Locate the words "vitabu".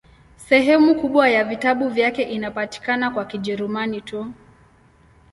1.43-1.89